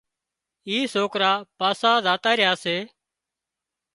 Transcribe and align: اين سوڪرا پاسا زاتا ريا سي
اين 0.67 0.83
سوڪرا 0.93 1.31
پاسا 1.59 1.91
زاتا 2.05 2.31
ريا 2.39 2.51
سي 2.63 2.77